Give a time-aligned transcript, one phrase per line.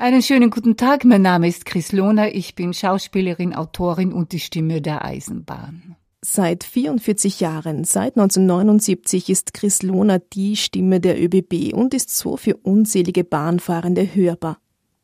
[0.00, 4.38] Einen schönen guten Tag, mein Name ist Chris Lohner, ich bin Schauspielerin, Autorin und die
[4.38, 5.96] Stimme der Eisenbahn.
[6.20, 12.36] Seit 44 Jahren, seit 1979, ist Chris Lohner die Stimme der ÖBB und ist so
[12.36, 14.60] für unzählige Bahnfahrende hörbar.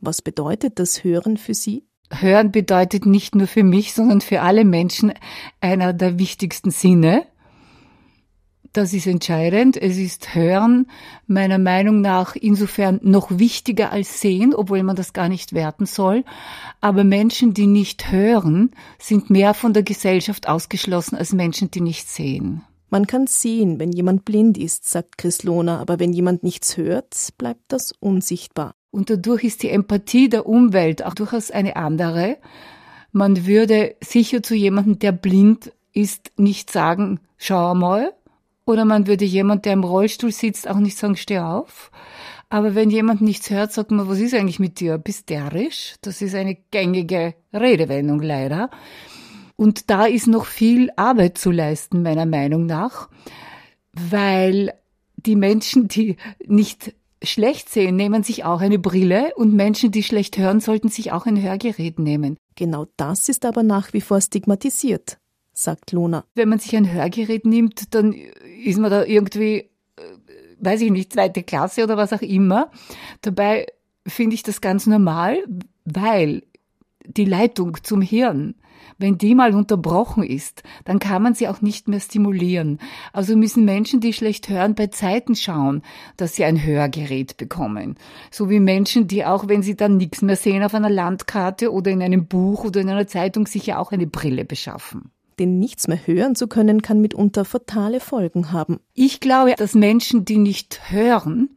[0.00, 1.84] Was bedeutet das Hören für Sie?
[2.10, 5.12] Hören bedeutet nicht nur für mich, sondern für alle Menschen
[5.60, 7.26] einer der wichtigsten Sinne.
[8.72, 9.76] Das ist entscheidend.
[9.76, 10.86] Es ist Hören
[11.26, 16.24] meiner Meinung nach insofern noch wichtiger als Sehen, obwohl man das gar nicht werten soll.
[16.80, 22.08] Aber Menschen, die nicht hören, sind mehr von der Gesellschaft ausgeschlossen als Menschen, die nicht
[22.08, 22.62] sehen.
[22.90, 27.14] Man kann sehen, wenn jemand blind ist, sagt Chris Lohner, aber wenn jemand nichts hört,
[27.36, 28.74] bleibt das unsichtbar.
[28.90, 32.38] Und dadurch ist die Empathie der Umwelt auch durchaus eine andere.
[33.12, 38.12] Man würde sicher zu jemandem, der blind ist, nicht sagen, schau mal,
[38.68, 41.90] oder man würde jemand, der im Rollstuhl sitzt, auch nicht sagen, steh auf.
[42.50, 44.98] Aber wenn jemand nichts hört, sagt man, was ist eigentlich mit dir?
[44.98, 45.94] Bist derisch?
[46.02, 48.68] Das ist eine gängige Redewendung leider.
[49.56, 53.08] Und da ist noch viel Arbeit zu leisten, meiner Meinung nach,
[53.94, 54.74] weil
[55.16, 60.36] die Menschen, die nicht schlecht sehen, nehmen sich auch eine Brille und Menschen, die schlecht
[60.36, 62.36] hören, sollten sich auch ein Hörgerät nehmen.
[62.54, 65.18] Genau das ist aber nach wie vor stigmatisiert
[65.58, 66.24] sagt Lona.
[66.34, 68.14] Wenn man sich ein Hörgerät nimmt, dann
[68.64, 70.02] ist man da irgendwie, äh,
[70.60, 72.70] weiß ich nicht, zweite Klasse oder was auch immer.
[73.22, 73.66] Dabei
[74.06, 75.44] finde ich das ganz normal,
[75.84, 76.42] weil
[77.06, 78.54] die Leitung zum Hirn,
[78.98, 82.78] wenn die mal unterbrochen ist, dann kann man sie auch nicht mehr stimulieren.
[83.12, 85.82] Also müssen Menschen, die schlecht hören, bei Zeiten schauen,
[86.16, 87.96] dass sie ein Hörgerät bekommen.
[88.30, 91.90] So wie Menschen, die auch, wenn sie dann nichts mehr sehen auf einer Landkarte oder
[91.90, 95.88] in einem Buch oder in einer Zeitung, sich ja auch eine Brille beschaffen denn nichts
[95.88, 98.80] mehr hören zu können, kann mitunter fatale Folgen haben.
[98.94, 101.56] Ich glaube, dass Menschen, die nicht hören,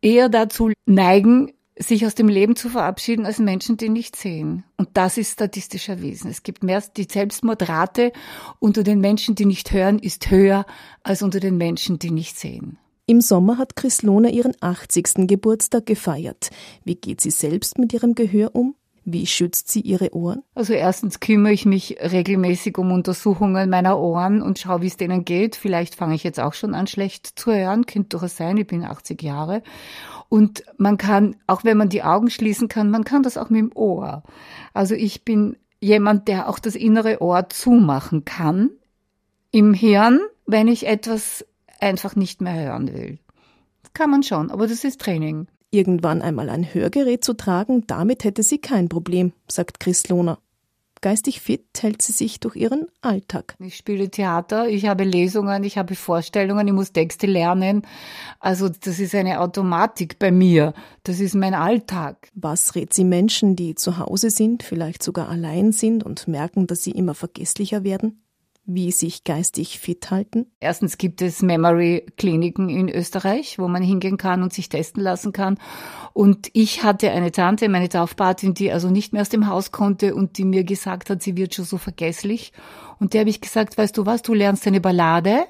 [0.00, 4.64] eher dazu neigen, sich aus dem Leben zu verabschieden als Menschen, die nicht sehen.
[4.76, 6.30] Und das ist statistisch erwiesen.
[6.30, 8.12] Es gibt mehr, die Selbstmordrate
[8.58, 10.64] unter den Menschen, die nicht hören, ist höher
[11.02, 12.78] als unter den Menschen, die nicht sehen.
[13.06, 15.28] Im Sommer hat Chris Lohner ihren 80.
[15.28, 16.50] Geburtstag gefeiert.
[16.84, 18.74] Wie geht sie selbst mit ihrem Gehör um?
[19.08, 20.42] Wie schützt sie ihre Ohren?
[20.56, 25.24] Also erstens kümmere ich mich regelmäßig um Untersuchungen meiner Ohren und schaue, wie es denen
[25.24, 25.54] geht.
[25.54, 27.86] Vielleicht fange ich jetzt auch schon an, schlecht zu hören.
[27.86, 29.62] Könnte durchaus sein, ich bin 80 Jahre.
[30.28, 33.60] Und man kann, auch wenn man die Augen schließen kann, man kann das auch mit
[33.60, 34.24] dem Ohr.
[34.74, 38.70] Also ich bin jemand, der auch das innere Ohr zumachen kann
[39.52, 41.46] im Hirn, wenn ich etwas
[41.78, 43.20] einfach nicht mehr hören will.
[43.94, 45.46] Kann man schon, aber das ist Training.
[45.76, 50.38] Irgendwann einmal ein Hörgerät zu tragen, damit hätte sie kein Problem, sagt Chris Lohner.
[51.02, 53.56] Geistig fit hält sie sich durch ihren Alltag.
[53.58, 57.82] Ich spiele Theater, ich habe Lesungen, ich habe Vorstellungen, ich muss Texte lernen.
[58.40, 60.72] Also das ist eine Automatik bei mir.
[61.02, 62.30] Das ist mein Alltag.
[62.32, 66.84] Was rät sie Menschen, die zu Hause sind, vielleicht sogar allein sind und merken, dass
[66.84, 68.22] sie immer vergesslicher werden?
[68.66, 70.46] Wie sich geistig fit halten?
[70.60, 75.58] Erstens gibt es Memory-Kliniken in Österreich, wo man hingehen kann und sich testen lassen kann.
[76.12, 80.14] Und ich hatte eine Tante, meine Taufpatin, die also nicht mehr aus dem Haus konnte
[80.14, 82.52] und die mir gesagt hat, sie wird schon so vergesslich.
[82.98, 85.46] Und der habe ich gesagt, weißt du was, du lernst eine Ballade,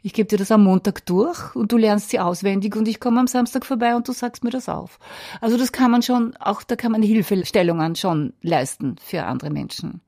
[0.00, 3.18] ich gebe dir das am Montag durch und du lernst sie auswendig und ich komme
[3.18, 4.98] am Samstag vorbei und du sagst mir das auf.
[5.40, 10.00] Also das kann man schon, auch da kann man Hilfestellungen schon leisten für andere Menschen.